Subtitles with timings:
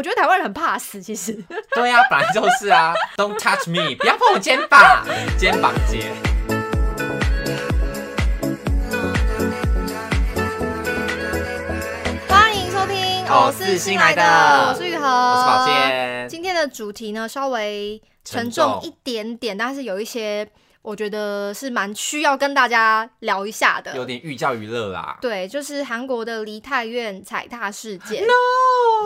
[0.00, 1.34] 我觉得台湾人很怕死，其实。
[1.76, 5.04] 对呀、本来就是啊，Don't touch me，不要碰我肩膀，
[5.36, 6.10] 肩膀节。
[12.26, 14.22] 欢迎收听我是新来的
[14.70, 15.66] 我是玉和，我是宝。
[15.66, 20.48] 健，今天的主题呢，稍微沉重一点点，但是有一些
[20.82, 23.94] 我觉得是蛮需要跟大家聊一下的。
[23.96, 25.18] 有点寓教于乐啦。
[25.20, 28.24] 对，就是韩国的梨泰院踩踏事件。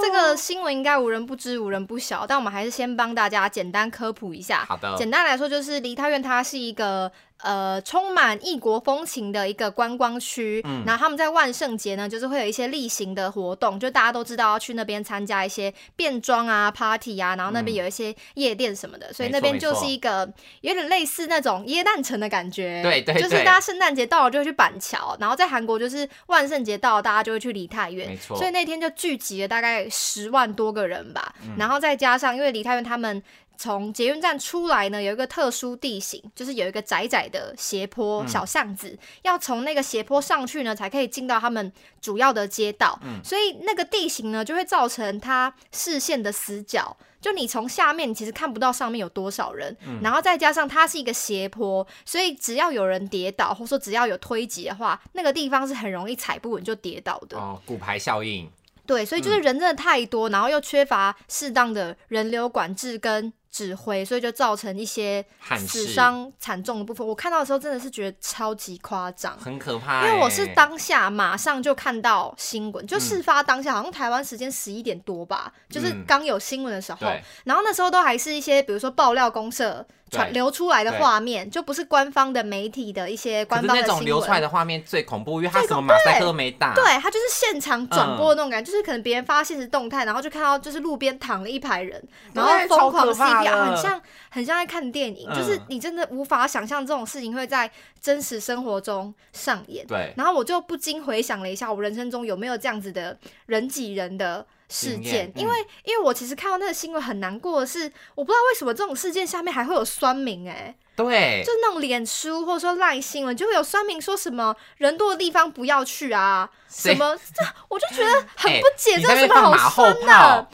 [0.02, 4.65] 这个新闻应该无人不知、无人不晓，但我们还是先帮大家简单科普一下。
[4.68, 7.10] 好的，简单来说，就是梨泰院它是一个
[7.43, 10.62] 呃充满异国风情的一个观光区。
[10.65, 10.83] 嗯。
[10.87, 22.83] 然后他们在万圣节呢，就是会有一些例行的活动，就大家都知道要去那边参加一些变装啊、party 啊，然后那边有一些夜店什么的，所以那边就是一个有点类似那种耶诞城的感觉。
[22.83, 28.09] 对对就是大家圣诞节到了就会去板桥，然后在韩国就是万圣节到了，大家就会去梨泰院。
[28.09, 28.37] 没错。
[28.37, 31.55] 所以那天就聚集了大概十万多个人吧，嗯。
[31.59, 33.23] 然后再加上因为梨泰院他们
[33.57, 42.99] 从捷运站出来呢，有一个特殊地形，就是有一个窄窄的斜坡嗯小巷子，要从那个斜坡上去呢，才可以进到他们主要的街道。
[43.02, 46.96] 嗯所以那个地形呢，就会造成他视线的死角。
[47.21, 57.39] 就你从下面，你其实看不到上面有多少人，嗯然后再加上它是一个斜坡，所以只要有人跌倒，或者说只要有推挤的话，那个地方是很容易踩不稳就跌倒的。
[57.39, 58.51] 哦，骨牌效应，
[58.85, 65.25] 对，所以就是人真的太多，然后又缺乏适当的人流管制跟指挥，所以就造成一些
[65.65, 67.06] 死伤惨重的部分。
[67.06, 69.38] 我看到的时候真的是觉得超级夸张。
[69.38, 70.09] 很可怕欸。
[70.09, 83.97] 因为我是当下马上就看到新闻，就事发当下，好像台湾时间十一点多吧，就是嗯刚有新闻的时候，对然后那时候都还是一些比如说爆料公社传流出来的画面，就不是官方的媒体的一些官方的新闻。
[83.99, 86.75] 种流出来的画面最恐怖，因为它最恐什么马赛克都没打。
[86.75, 92.03] 对，他就是现场转播的那种感嗯觉，就是可能别人发现实动态，然后就看到就是路边躺了一排人，
[92.33, 99.87] 然后疯狂 CPR，很像很像在看电影，嗯就是你真的无法想象这种事情会在真实生活中上演。
[99.87, 105.27] 对，然后我就不禁回想了一下，我人生中有没有这样子的人挤人的事件？
[105.37, 120.07] 嗯因为因为我其实看到那个新闻很难过的是，我不知道为什么这种事件下面还会有酸民哎、对，就是那种脸书或者说赖新闻，就会有酸民说什么人多的地方不要去啊，什么这我就觉得很哎不解，这有什么好放马后酸的？
[120.07, 120.49] 炮，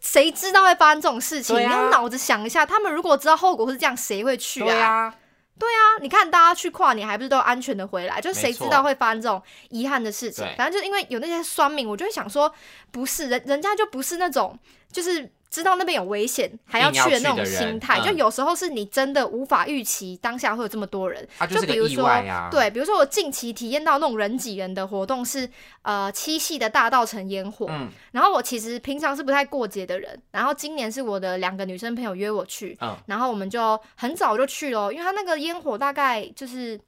[0.00, 1.56] 谁知道会发生这种事情？
[1.56, 5.14] 啊你用脑子想一下，他们如果知道后果是这样，谁会去对啊，
[5.64, 8.20] 啊，你看大家去跨年还不是都安全的回来？
[8.20, 10.44] 就谁知道会发生这种遗憾的事情？
[10.56, 12.52] 反正就是因为有那些酸民，我就会想说，
[12.90, 14.58] 不是人，人家就不是那种
[14.92, 15.32] 就是。
[15.50, 21.26] 知道那边有危险还要去的那种心态，嗯就有时候是你真的无法预期当下会有这么多人。
[21.38, 22.06] 它就比如说。
[22.50, 25.48] 对，比如说我近期体验到那种人挤人的活动是
[25.82, 36.78] 呃七夕的大稻城烟火，嗯然后我其实平常是不太过节的人，然后今年是我的两个女生朋友约我去，嗯，然后我们就很早就去了，因为他那个烟火大概就是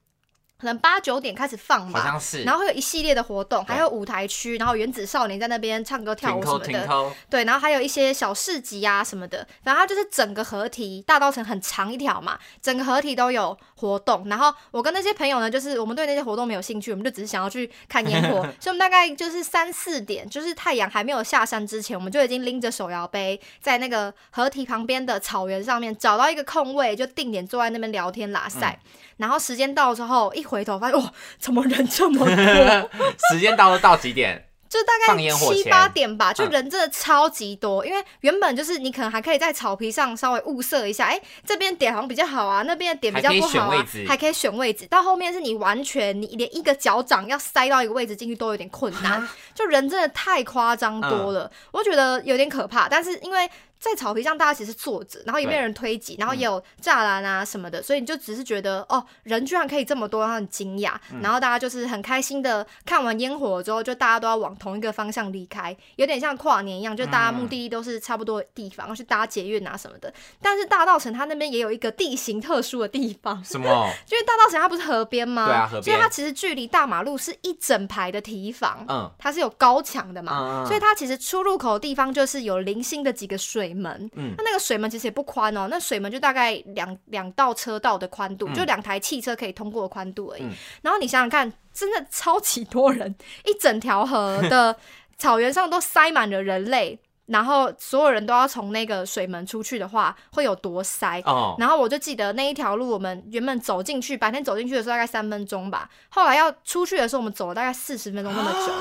[0.59, 2.01] 可能八九点开始放吧。
[2.01, 2.43] 好像是。
[2.43, 14.29] 然后会有一系列的活动，还有舞台区，然后原子少年在那边唱歌跳舞什么的，对，然后还有一些小市集啊什么的，反正它就是整个合体，大稻城很长一条嘛，整个合体都有活动。
[14.29, 28.79] 然后我跟那些朋友呢，就是我们对那些活动没有兴趣，我们就只是想要去看烟火， 所以我们大概就是三四点，就是太阳还没有下山之前，我们就已经拎着手摇杯，在那个合体旁边的草原上面找到一个空位，就定点坐在那边聊天拉塞。
[29.19, 32.91] 然后时间到之后，一回头发现，哇，怎么人这么多？
[33.31, 34.45] 时间到了到几点？
[34.69, 37.87] 就大概七八点吧，就嗯人真的超级多。
[37.87, 44.87] 因为原本就是你可能还可以在草皮上稍微物色一下，哎、这边点好像比较好啊，那边的点比较不好啊还可以选位，置。
[44.89, 52.87] 到后面是你完全你连一个脚掌要塞到一个位置进去都有点困难，就人真的太夸张嗯多了，我觉得有点可怕。
[52.91, 53.49] 但是因为
[53.79, 70.13] 在草皮上，大家其实坐着，然后也没有人推挤，然后嗯也有栅栏啊什么的，所以你就只是觉得哦，人居然可以这么多，然后很惊讶，嗯然后大家就是很开心的看完烟火之后，就大家都要往同一个方向离开，有点像跨年一样，就大家目的地都是差不多的地方，要去搭捷运啊什么的。
[70.43, 73.69] 但是大道城它那边也有一个地形特殊的地方，什么？
[74.11, 75.47] 因 为大道城它不是河边吗？
[75.47, 80.63] 对啊河边所以它其实距离大马路是一整排的堤防，嗯它是有高墙的嘛。
[80.65, 90.43] 嗯，所以它其实出入口的地方就是有零星的几个水门，嗯那那个水门其实也不宽哦，那水门就大概两两道车道的宽度，嗯就两台汽车可以通过的宽度而已。
[90.43, 90.51] 嗯
[90.83, 94.77] 然后你想想看，真的超级多人，一整条河的
[95.19, 101.21] 草原上都塞满了人类，然后所有人都要从那个水门出去的话，会有多塞？
[101.27, 108.73] 哦，然后我就记得那一条路，我们原本走进去，白天走进去的时候大概三分钟吧，后来要出去的时候，我们走了大概四十分钟那么久。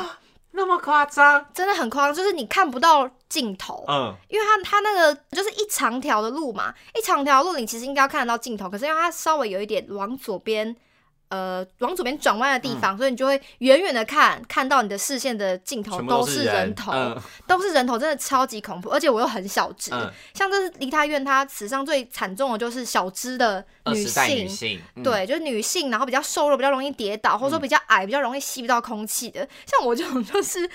[0.57, 1.45] 那么夸张？
[1.54, 3.86] 真的很夸张，就是你看不到尽头。
[3.88, 10.75] 嗯，因为它它那个就是一长条的路嘛，一长条路你其实应该要看得到尽头，可是因为它稍微有一点往左边，
[11.30, 16.74] 呃，往左边转弯的地方，所以你就会远远的看，看到你的视线的尽头都是人。
[16.74, 17.22] 头，嗯。
[17.46, 20.12] 都是人头，真的超级恐怖，而且我又很小只，嗯。
[20.34, 24.82] 像这是梨泰院，它史上最惨重的就是小只的女性。
[25.04, 29.48] 对，就是女性，然后比较瘦弱，比较容易跌倒，或者说比较矮，比较容易吸不到空气的。
[29.66, 30.70] 像我这种 就是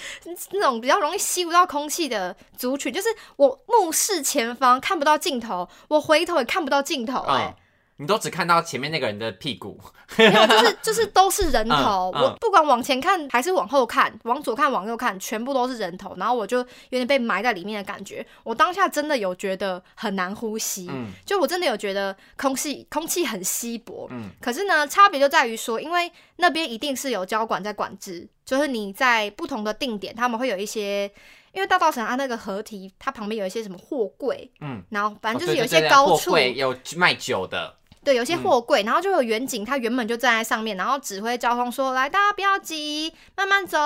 [0.52, 7.61] 那种比较容易吸不到空气的族群，就是我目视前方看不到尽头，我回头也看不到尽头、哎、嗯，
[7.98, 9.78] 你都只看到前面那个人的屁股，
[10.16, 12.22] 没有，就是 就是都是人头，嗯嗯。
[12.22, 18.26] 我不管往前看还是往后看，往左看往右看，全部都是人头，然后我就有点被埋在里面的感觉。
[18.42, 21.10] 我当下真的有觉得很难呼吸，嗯。
[21.24, 24.08] 就我真的有觉得空气空气很稀薄。
[24.10, 24.30] 嗯。
[24.40, 31.10] 可是呢，差别就在于说，因为那边一定是有交管在管制，就是你在不同的定点，他们会有一些。
[31.54, 43.78] 因为大稻城它那个河堤，它旁边有一些什么货柜，嗯，然后反正哦就是有一些高处，有卖酒的，对，有些嗯货柜，然后就有远景，他原本就站在上面，然后指挥交通说：“来，大家不要急，慢慢走，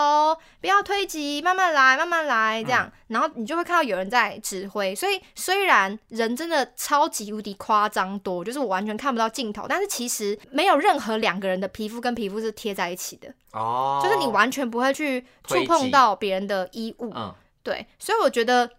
[0.61, 4.95] 不要推挤，慢慢来，慢慢来。”这嗯样，然后你就会看到有人在指挥。
[4.95, 17.13] 所以虽然人真的超级无敌夸张多，就是我完全看不到尽头，但是其实没有任何两个人的皮肤跟皮肤是贴在一起的，哦，就是你完全不会去触碰到别人的衣物。
[17.15, 18.71] 嗯对，所以我觉得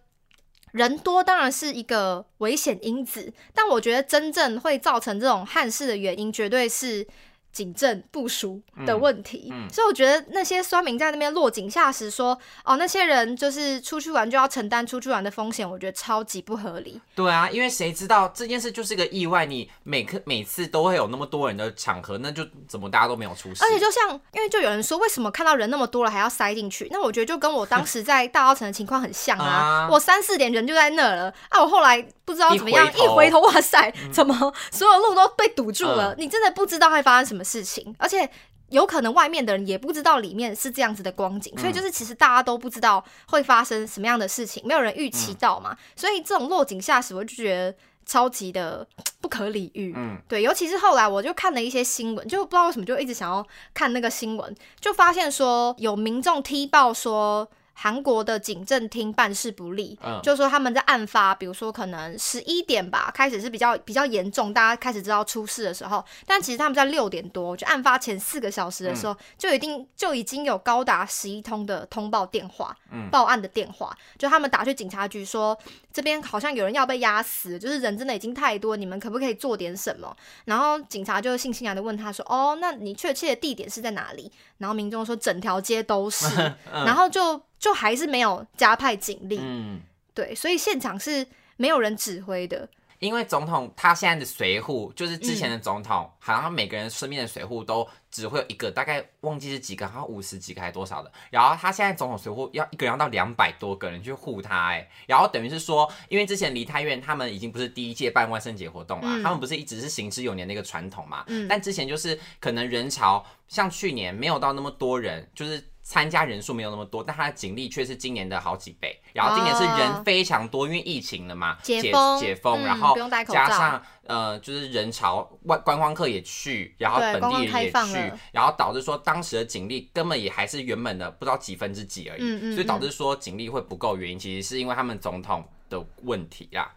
[0.72, 7.06] 人多当然是一个危险因子，但我觉得真正会造成这种憾事的原因，绝对是
[7.52, 9.48] 警政部署的问题。
[9.50, 17.00] 嗯嗯所以我觉得那些酸民在那边落井下石说，哦，那些人就是出去玩就要承担出去玩的风险，我觉得超级不合理。
[17.14, 23.64] 对啊，因为谁知道这件事就是个意外，你每刻每次都会有那么多人的场合，那就怎么大家都没有出事？
[23.64, 26.88] 而且就像，因为就有人说，为什么看到人那么多了还要塞进去？
[26.90, 29.46] 那我觉得就跟我当时在大澳城的情况很像啊。
[29.46, 36.12] 啊我三四点人就在那了啊，我后来不知道怎么样，一回头哇塞，怎么所有路都被堵住了？
[36.12, 38.30] 嗯你真的不知道会发生什么事情，而且。
[38.70, 48.86] 有可能外面的人也不知道里面是这样子的光景，所以就是其实大家都不知道会发生什么样的事情，没有人预期到嘛，所以这种落井下石，我就觉得超级的
[49.22, 49.94] 不可理喻。
[49.96, 53.42] 嗯对，尤其是后来我就看了一些新闻，就不知道为什么就一直想要
[53.72, 57.48] 看那个新闻，就发现说有民众踢爆说。
[57.80, 75.56] 韩国的警政厅办事不力，嗯就说他们在案发，比如说可能十一点吧，开始是比较比较严重，大家开始知道出事的时候，但其实他们在六点多，就案发前四个小时的时候，就已经就已经有高达十一通的通报电话，嗯报案的电话，就他们打去警察局说
[75.92, 80.16] 这边好像有人要被压死，就是人真的已经太多，你们可不可以做点什么？
[80.46, 86.26] 然后警察就悻悻然的问他说：“哦，那你确切的地点是在哪里？”然后民众说整条街都是，
[86.70, 89.80] 然后就就还是没有加派警力，嗯，
[90.14, 91.26] 对，所以现场是
[91.56, 101.12] 没有人指挥的，因为总统他现在的随扈，就是之前嗯的总统，好像每个人身边的随扈都只会有一个，大概忘记是几个，好像五十几个还是多少的。
[101.30, 115.62] 然后他现在总统随扈要一个人要到两百多个人去护他，哎，然后等于是说，因为之前梨泰院他们已经不是第一届办万圣节活动了，嗯他们不是一直是行之有年的一个传统嘛，嗯但之前就是可能人潮像去年没有到那么多人，就是。
[115.88, 119.00] 参加人数没有那么多，但他的警力却是今年的好几倍。
[119.14, 122.94] 然后今年是哦人非常多，因为疫情了嘛，解解封解封，嗯然后
[123.26, 136.70] 加上呃，就是人潮外观光客也去，然后本地人也去然后导致说当时的警力根本也还是原本的不知道几分之几而已，嗯嗯所以导致说警力会不够，原因其实是因为他们总统的问题啦。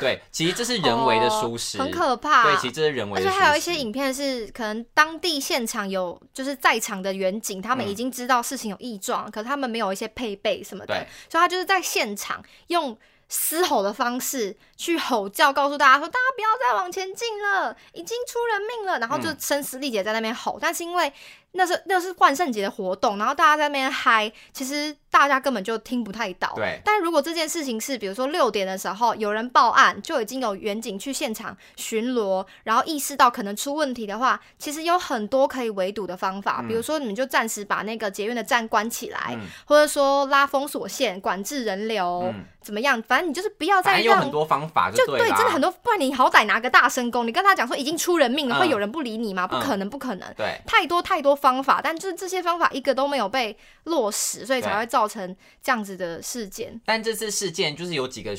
[0.00, 2.44] 对，其实这是人为的疏失，哦很可怕。
[2.44, 3.26] 对，其实这是人为的。
[3.26, 12.96] 而且还有一些影片是可能当地现场有就是在场的远景，他们嗯已经知道事情有异状，可他们没有一些配备什么的，所以他就是在现场用
[13.28, 21.12] 嘶吼的方式去吼叫，告诉大家说大家不要再往前进了，已经出人命了，然后就嗯声嘶力竭在那边吼，但是因为
[21.52, 26.52] 那是那是万圣节的活动，然后大家在那边嗨，其实大家根本就听不太到。
[26.56, 43.02] 对但如果这件事情是，比如说六点的时候有人报案，就已经有远警去现场巡逻，然后意识到可能出问题的话，其实有很多可以围堵的方法，比如说你们就暂时把那个捷运的站关起来，嗯或者说拉封锁线、管制人流，嗯怎么样？
[43.02, 49.46] 反正你就是不要再让正有很多方法就对真的很多，不然你好歹拿个大声公，你跟他讲说已经出人命了，嗯会有人不理你吗？
[49.46, 50.32] 不嗯可能，不可能。
[50.34, 50.60] 对。
[50.64, 56.80] 太多太多方法，但就是这些方法一个都没有被落实，所以才会造成这样子的事件。
[56.86, 58.32] 但这次事件就是有几个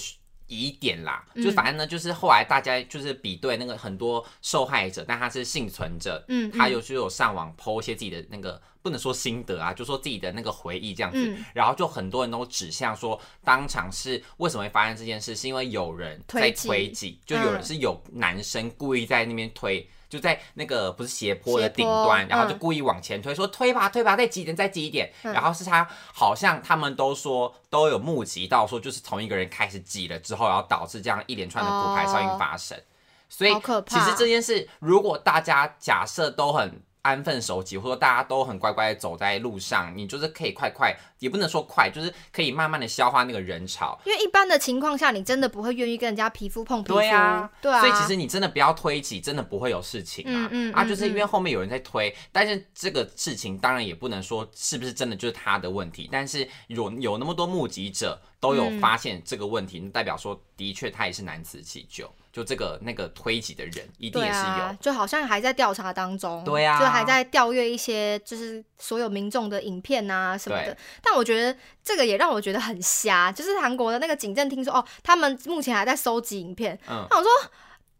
[0.47, 19.89] 疑点啦，嗯就反正呢，就是后来大家就是比对那个很多受害者，但他是幸存者，嗯他有就有上网 PO 一些自己的那个不能说心得啊，就说自己的那个回忆这样子，嗯然后就很多人都指向说，当场是为什么会发生这件事，是因为有人在推挤推，就有人嗯是有男生故意在那边推。
[20.13, 25.11] 就在那个不是斜坡的顶端，然后就嗯故意往前推，说推吧推吧，再挤一点再挤一点。
[25.23, 32.79] 嗯然后是他好像他们都说都有目击到说，就是从一个人开始挤了之后，然后导致这样一连串的骨牌效应发生。
[33.27, 43.99] 所以其实怕这件事，如果大家假设都很安分守己，或者说大家都很乖乖地走在路上，你就是可以快快，也不能说快，就是可以慢慢的消化那个人潮。
[44.05, 46.95] 因为一般的情况下，你真的不会愿意跟人家皮肤碰皮肤。
[46.95, 47.81] 对啊，对啊。
[47.81, 50.43] 所以其实你真的不要推挤，真的不会有事情啊。
[50.43, 62.09] 啊，嗯嗯嗯就是因为后面有人在推，但是这个事情当然也不能说是不是真的就是他的问题，但是有有那么多目击者都有嗯发现这个问题，那代表说的确他也是难辞其咎。
[62.33, 64.43] 就这个那个推挤的人一定也是有。
[64.43, 70.75] 啊，就好像还在调查当中，对啊就还在调阅一些就是所有民众的影片啊什么的。
[71.01, 76.77] 但我觉得这个也让我觉得很瞎，就是韩国的那个警政厅说哦，他们目前还在收集影片。
[76.89, 77.29] 嗯那我说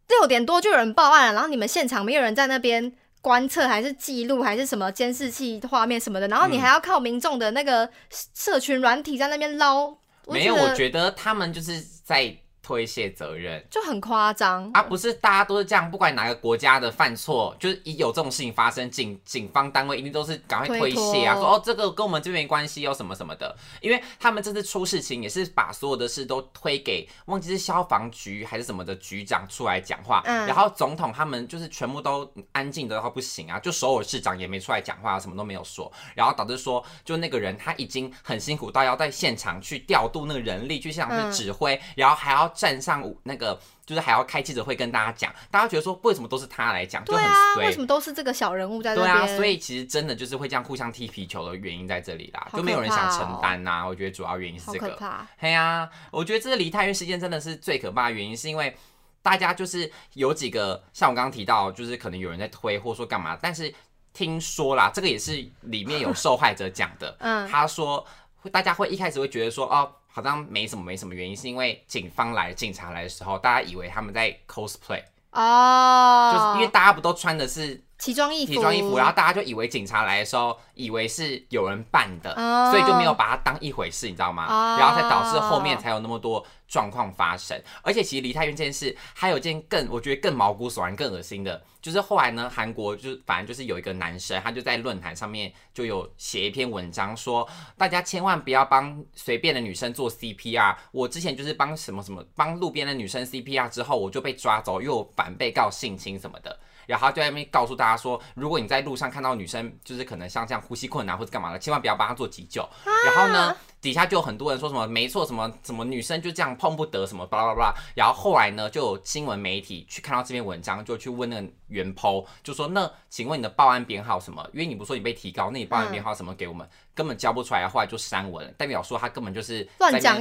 [0.10, 2.92] 六点多就有人报案了，然后你们现场没有人在那边。
[3.24, 7.90] 观测还是记录还是什么监视器画面什么的，然后你嗯还要靠民众的那个
[8.36, 9.96] 社群软体在那边捞，
[10.28, 13.64] 没有，我觉得他们就是在推卸责任。
[13.70, 14.72] 就很夸张。
[14.74, 30.48] 啊，不是大家都是这样，不管哪个国家的犯错，就是一有这种事情发生，警警方单位一定都是赶快推卸啊，说哦这个跟我们这边没关系哦什么什么的，因为他们这次出事情也是把所有的事都推给忘记是消防局还是什么的局长出来讲话，嗯。
[30.48, 41.32] 然后总统他们就是全部都安静的到不行啊，就首尔市长也没出来讲话，什么都没有说，然后导致说就那个人他已经很辛苦到要在现场去调度那个人力去现场嗯。
[41.32, 47.80] 去指挥，然后还要站上那个就是还要开记者会跟大家讲，大家觉得说为什么都是他来讲，就很对啊，为什。
[47.80, 49.10] 么都是这个小人物在这对？
[49.10, 54.90] 啊，所以其实真的就是会这样互相踢皮球的原因在这里啦，好就没有人想承担呐、我觉得主要原因是这个。
[54.90, 55.28] 可怕。
[55.38, 58.74] 嘿呀、我觉得这个梨泰院事件真的是最可怕的原因，是因为
[59.22, 63.74] 大家就是有几个像我刚刚提到，就是可能有人在推或说干嘛，但是
[64.14, 68.06] 听说啦，这个也是里面有受害者讲的， 嗯他说
[68.38, 69.92] 会大家会一开始会觉得说哦。
[70.16, 75.02] 好像没什么没什么原因，是因为警方来、警察来的时候，大家以为他们在 cosplay，、
[75.32, 84.46] 哦，就是因为大家不都穿的是奇装异服，奇装异服，然后大家就以为警察来的时候，以为是有人扮的，哦所以就没有把它当一回事，你知道吗？
[84.46, 87.60] 哦然后才导致后面才有那么多状况发生。
[87.82, 97.46] 而且其实梨泰院这件事，还有一件更我觉得更毛骨悚然、更恶心的，就是后来呢，韩国就是反正就是有一个男生，他就在论坛上面就有写一篇文章说，
[97.78, 100.74] 大家千万不要帮随便的女生做 CPR。
[100.94, 106.58] 我之前就是帮什么什么帮路边的女生 CPR 之后，我就被抓走，因为我反被告性侵什么的。
[106.86, 112.66] 然后就在那边告诉大家说，如果你在路上看到女生，就是可能像这样呼吸困难或者干嘛的，千万不要帮她做急救。
[113.06, 117.74] 然后呢，底下就有很多人说什么没错，什么什么女生就这样碰不得，什么巴拉巴拉。
[117.94, 124.42] 然后后来呢，就有新闻媒体去看到这篇文章，就去问那个原 po，就说那请问你的报案编号什么？
[124.54, 126.66] 因为你不说你被提高，那你报案编号什么给我们？
[126.96, 130.16] 根本交不出来，后来就删文了，代表说他根本就是乱讲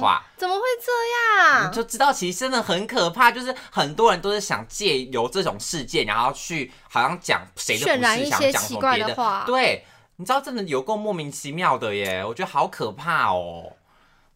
[0.00, 0.24] 话。
[0.36, 1.74] 怎么会这样你？
[1.74, 8.00] 就知道其实真的很可怕，就是很多人都是想借由这种事件，然后去好像讲谁的想
[8.50, 9.84] 讲什么别的话对，
[10.16, 13.72] 你知道真的有够莫名其妙的耶，我觉得好可怕哦。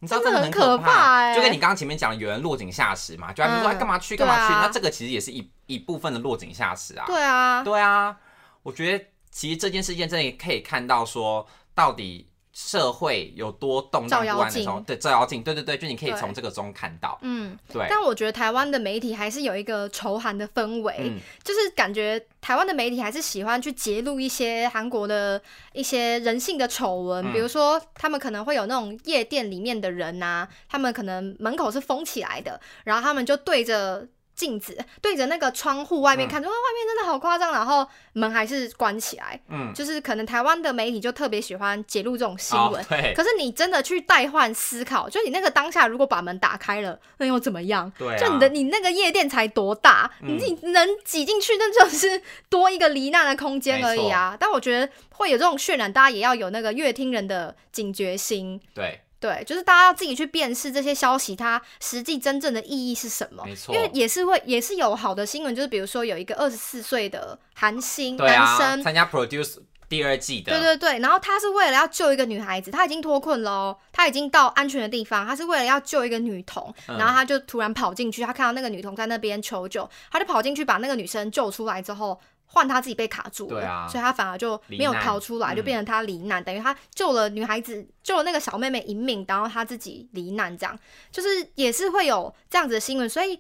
[0.01, 1.19] 你知道真的的很很可怕。
[1.19, 7.05] 欸就跟你刚刚前面讲的，有人落井下石嘛，就他们说干嘛去干嘛去，那这个其实也是一一部分的落井下石啊。
[7.07, 8.17] 对啊，对啊，
[8.63, 12.29] 我觉得其实这件事件真的可以看到说，到底
[12.61, 17.17] 社会有多动荡的时候，镜对照妖镜，对对对，就你可以对从这个中看到。
[17.23, 25.41] 嗯，对，但我觉得台湾的媒体还是有一个仇韩的氛围，嗯，就是感觉台湾的媒体还是喜欢去揭露一些韩国的
[25.73, 34.09] 一些人性的丑闻，嗯比如说他们可能会有那种夜店里面的人呐、他们可能门口是封起来的，然后他们就对着。
[34.39, 39.41] 镜子对着那个窗户外面嗯看，说、哇外面真的好夸张，然后门还是关起来。
[39.49, 47.93] 嗯，就是可能台湾的媒体就特别喜欢揭露这种新闻，哦对可是你真的去代换思考，就你那个当下如果把门打开了，那又怎么样？
[47.99, 54.37] 对、啊，就你的你那个夜店才多大，你能挤进去，那就是多一个罹难的空间而已啊。
[54.39, 58.61] 但我觉得会有这种渲染，大家也要有那个乐听人的警觉心。
[58.73, 63.43] 对，对，就是大家要自己去辨识这些消息，它实际真正的意义是什么。
[63.45, 69.59] 没错因为也是会，也是有好的新闻，就是比如说有一个二十四岁的韩星、男生，参加 Produce
[69.89, 82.21] 第二季的，对对对，然后他是为了要救一个女孩子，他已经脱困了哦，他已经到安全的地方，他是为了要救一个女童，嗯然后他就突然跑进去，他看到那个女童在那边求救，他就跑进去把那个女生救出来之后。
[82.51, 83.87] 换他自己被卡住了，对啊。
[83.87, 90.77] 所以他反而就没有逃出来，就嗯变成他罹难，等于他救了女孩子，救了那个小妹妹一命，然后他自己罹难，这样。
[91.13, 93.39] 就是也是会有这样子的新闻，所以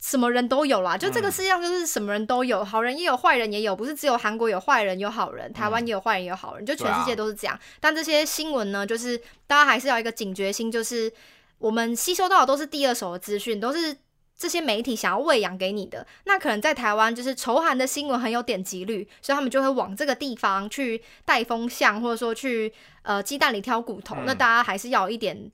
[0.00, 1.32] 什么人都有啦，就这个嗯。
[1.32, 7.58] 世界上就是什么人都有，好人也有，坏人也有，不是只有韩国有坏人有好人，台湾也有坏人有好人，就全世界都是这样。
[7.78, 11.12] 但这些新闻呢，就是大家还是要一个警觉心，就是
[11.58, 13.96] 我们吸收到的都是第二手的资讯，都是。
[14.40, 24.14] 这些媒体想要喂养给你的，那可能在台湾就是仇韩的新闻很有点击率，所以他们就会往这个地方去带风向，或者说去呃鸡蛋里挑骨头。
[24.14, 25.50] 嗯那大家还是要有一点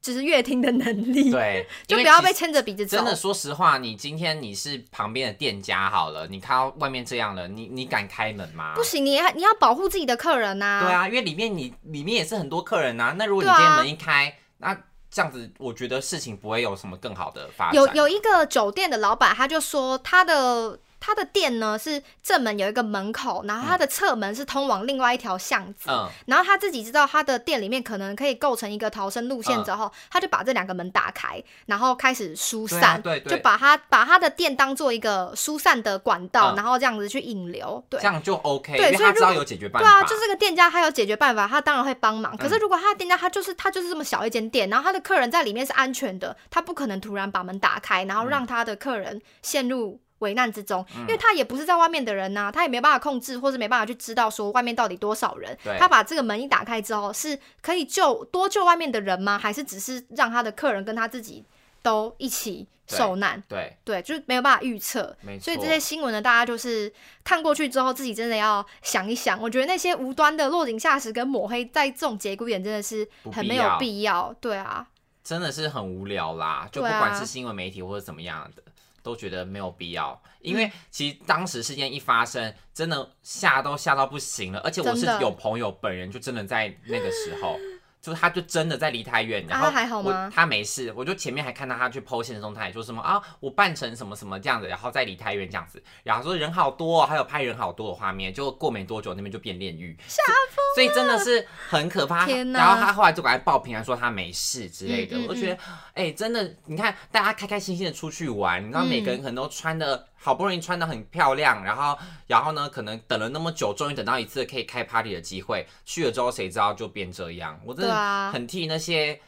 [0.00, 2.96] 就是阅听的能力，对， 就不要被牵着鼻子走。
[2.96, 8.72] 真的，说实话，你今天你是旁边的店家好了，你看到外面这样了，你你敢开门吗？
[8.74, 14.74] 不行，你还你要保护自己的客人呐、对啊，因为里面你里面也是很多客人呐、那如果你今天门一开，那
[15.10, 17.74] 这样子，我觉得事情不会有什么更好的发展。
[17.74, 25.90] 有有一个酒店的老板，他就说他的他的店呢是正门有一个门口，然后他的侧门是通往另外一条巷子。
[25.90, 37.82] 嗯，然后他自己知道他的店里面可能可以构成一个逃生路线之后，他就把这两个门打开，然后开始疏对啊散，对对就把他把他的店当做一个疏散的管道，嗯然后这样子去引流。
[37.88, 39.88] 对这，样就 OK，对所以他知道有解决办法。
[39.88, 42.36] 对啊，就这个店家他有解决办法，他当然会帮忙。
[42.36, 55.56] 可是嗯如果他的店家他就是他就是这么小一间店，然后他的客人在里面是安全的，他不可能突然把门打开，然后嗯让他的客人陷入危难之中，因为他也不是在外面的人呐、他也没办法控制，或是没办法去知道说外面到底多少人。
[55.78, 59.38] 他把这个门一打开之后，是可以救多救外面的人吗？
[59.38, 61.44] 还是只是让他的客人跟他自己
[61.82, 63.42] 都一起受难？
[63.48, 65.16] 对，对，就是没有办法预测。
[65.40, 69.40] 所以这些新闻呢，大家就是看过去之后，自己真的要想一想。
[69.40, 74.34] 我觉得那些无端的落井下石跟抹黑，在这种节骨眼真的是很没有必要必要。
[74.40, 74.86] 对啊，
[75.22, 78.62] 真的是很无聊啦，就不管是新闻媒体或者怎么样的，
[79.02, 80.20] 都觉得没有必要。
[80.40, 87.58] 因嗯为其实当时事件一发生，真的吓都吓到不行了，而且我是有朋友本人就真的在那个时候。
[88.00, 102.24] 就是他就真的在离太远，然后啊还好我吗他没事，我就前面还看到他去 PO 现实动态，说什么啊，我扮成什么什么这样子，然后再离太远这样子，然后说人好多、哦，还有拍人好多的画面，就过没多久那边就变炼狱，吓疯所以真的是很可怕。
[102.24, 102.58] 天哪。
[102.58, 105.58] 然后他后来就赶快报平安说他没事之类的，嗯嗯我就觉得
[105.94, 118.30] 哎、真的，你看大家开开心心的出去玩，你知道每个人可能都穿的好不容易穿的很漂亮，然后然后呢，可能等了那么久，终于等到一次可以开 party 的机会，去了之后谁知道就变这样，我真的对啊。
[118.32, 119.20] 很替那些、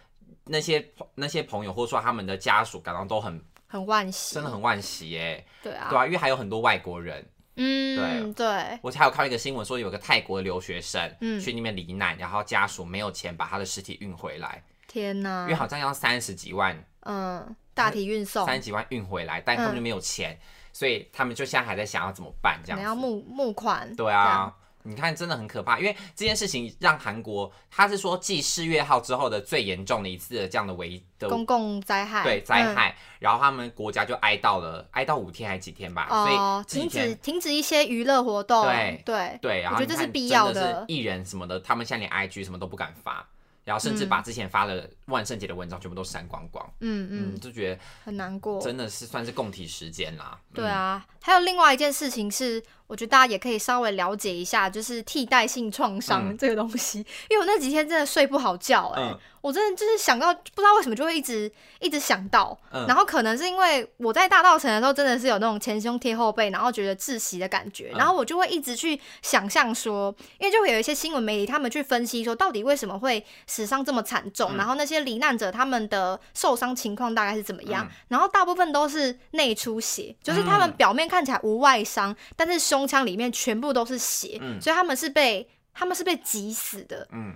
[0.45, 8.33] 那些那些朋友或者说他们的家属感到都很很惋惜，真的很惋惜耶，对啊，对啊，因为还有很多外国人，嗯，对。
[8.35, 11.41] 对，我还有看到一个新闻说有个泰国的留学生，嗯。
[11.41, 15.43] 去那边罹难，然后家属没有钱把他的尸体运回来，天哪。
[15.43, 20.39] 因为，好像要三十几万嗯，大体运送，三十几万运回来，但他们就没有钱，
[20.73, 22.95] 所以他们就现在还在想要怎么办这可能要。
[22.95, 37.15] 募募款，对，啊，你看真的很可怕，因为这件事情让韩国，他是说继四月号之后的最严重的一次的这样的危的公共灾害，对灾嗯害，然后他们国家就哀悼了，哀悼五天还是几天吧，哦，所以这停止。
[37.23, 39.39] 停止一些娱乐活动，对对。
[39.41, 43.27] 对，然我觉得这是必要的艺人什么的，他们现在连 IG 什么都不敢发，
[43.65, 46.65] 然后甚至把之前发的万圣节的文章全部都删光光。
[46.81, 50.39] 嗯嗯，嗯，就觉得很难过，真的是算是共体时间啦。
[50.53, 56.37] 对啊，还有另外一件事情是，我觉得大家也可以稍微了解一下，就是替代性创伤嗯。
[56.37, 56.99] 这个东西。
[57.31, 59.19] 因为我那几天真的睡不好觉、哎、嗯。
[59.41, 61.51] 我真的就是想到，不知道为什么就会一直
[61.81, 62.87] 一直想到，嗯。
[62.87, 67.97] 然后可能是因为我在大道城的时候真的是有那种前胸贴后背，然后觉得窒息的感觉，嗯。
[67.97, 74.57] 然后我就会一直去想象说，因为就会有一些新闻媒体他们去分析说，到底为什么会死伤这么惨重，嗯。
[74.59, 77.91] 然后那些罹难者他们的受伤情况大概是怎么样，嗯。
[78.09, 80.73] 然后大部分都是内出血，就是他们嗯。
[80.77, 84.61] 表面看起来无外伤，但是胸腔里面全部都是血，嗯。
[84.61, 87.07] 所以他们是被他们是被挤死的。
[87.13, 87.35] 嗯，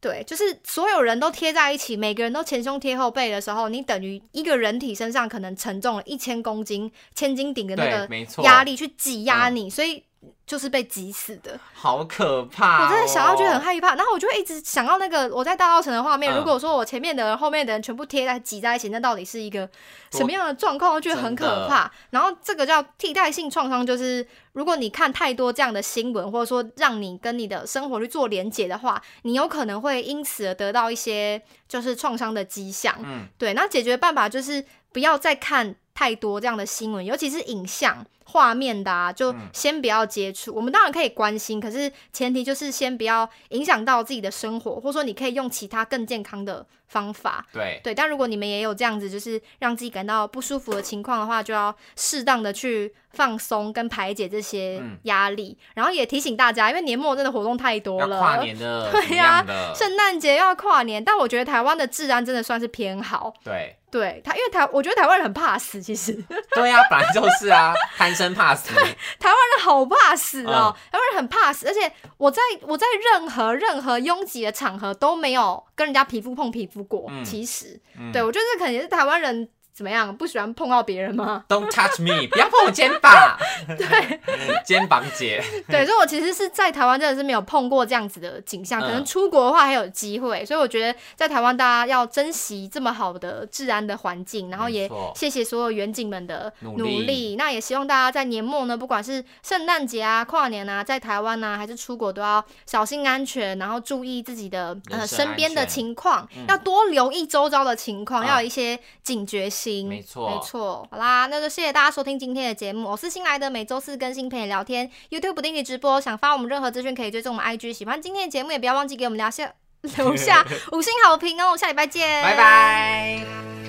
[0.00, 9.56] 对，就是所有人都贴在一起，每个人都前胸贴后背的时候，你等于一个人体身上可能承重了一千公斤、千斤顶的那，个，压力去挤压嗯。
[9.56, 10.02] 你，所以
[10.46, 11.58] 就是被挤死的。
[11.72, 13.80] 好可怕、我真的想到觉得很害。
[13.80, 16.32] 怕，然后我就会一直想到那个我在大稻城的画面。
[16.32, 19.68] 嗯如果说我前面的人、后面的人全部贴在挤在一起，那到底是一个
[20.10, 20.92] 什么样的状况？
[20.94, 21.90] 我觉得很可怕。
[22.10, 32.94] 然后这个叫替代性创伤，就是如果你看太多这样的新闻，或者说让你跟你的生活去做连结的话，你有可能会因此而得到一些就是创伤的迹象。
[33.02, 40.54] 嗯，对，那解决办法就是不要再看太多这样的新闻，尤其是影像画面的啊，就嗯先不要接触。
[40.54, 47.46] 我们当然可以关心，可是前提就是先不要影响到自己的生活，或者说你可以用其他更健康的方法。
[47.52, 55.56] 对对，但如果你们也有这样子，就是让自己感到不舒服的情况的话，就要适当的去放松跟排解这些嗯压力。
[55.74, 63.32] 然后也提醒大家，因为年末真的活动太多了，跨年的， 对呀圣诞节要跨年，但我觉得台湾的治安真的算是偏好。
[63.44, 66.12] 对对他，因为台，我觉得台湾人很怕死，其实
[66.54, 77.06] 对呀、本来就是啊， 贪生怕死， 台湾人好怕死哦，嗯台湾人很怕死，而且我在我在任何任何拥挤的场合都没有跟人家皮肤碰皮肤过。
[77.10, 77.22] 嗯。
[77.24, 78.10] 其实，嗯。
[78.12, 80.16] 对我觉得这可能也是台湾人怎么样？
[80.16, 83.12] 不喜欢碰到别人吗？Don't touch me，不要碰我肩膀。
[83.76, 84.18] 对，
[84.64, 97.36] 肩膀姐，对，所以我其实是在台湾真的是没有碰过这样子的景象，可能嗯出国的话还有机会，所以我觉得在台湾大家要珍惜这么好的治安的环境，然后也谢谢所有远景们的努努力。
[97.36, 106.46] 那也希望大家在年末呢，不管是圣诞节啊、跨年啊，在台湾啊还是出国，都要小心安全，然后注意自己的呃身身边的情况，嗯。
[106.48, 109.88] 要多留意周遭的情况，啊要有一些警觉心。
[109.88, 110.86] 没错没错。
[110.90, 119.52] 好啦，那就谢谢大家收听今天的节目，我是新来的，每周四更新陪你聊天，YouTube 不定期直播，想发我们任何资讯可以追踪我们 IG，喜欢今天的节目也不要忘记给我们留下
[119.96, 123.65] 留下五星好评哦，下礼拜见，拜拜。